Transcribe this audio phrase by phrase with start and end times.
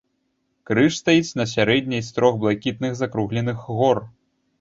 [0.69, 4.01] Крыж стаіць на сярэдняй з трох блакітных закругленых гор.